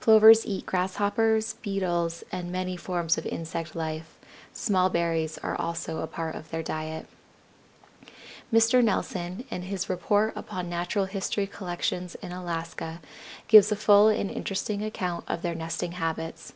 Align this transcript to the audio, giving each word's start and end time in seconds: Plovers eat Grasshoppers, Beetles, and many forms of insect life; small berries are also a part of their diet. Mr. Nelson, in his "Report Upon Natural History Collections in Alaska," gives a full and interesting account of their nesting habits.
Plovers 0.00 0.46
eat 0.46 0.64
Grasshoppers, 0.64 1.52
Beetles, 1.60 2.24
and 2.32 2.50
many 2.50 2.78
forms 2.78 3.18
of 3.18 3.26
insect 3.26 3.76
life; 3.76 4.16
small 4.54 4.88
berries 4.88 5.36
are 5.42 5.54
also 5.54 5.98
a 5.98 6.06
part 6.06 6.34
of 6.34 6.48
their 6.50 6.62
diet. 6.62 7.06
Mr. 8.50 8.82
Nelson, 8.82 9.44
in 9.50 9.60
his 9.64 9.90
"Report 9.90 10.32
Upon 10.34 10.70
Natural 10.70 11.04
History 11.04 11.46
Collections 11.46 12.14
in 12.22 12.32
Alaska," 12.32 13.02
gives 13.48 13.70
a 13.70 13.76
full 13.76 14.08
and 14.08 14.30
interesting 14.30 14.82
account 14.82 15.24
of 15.28 15.42
their 15.42 15.54
nesting 15.54 15.92
habits. 15.92 16.54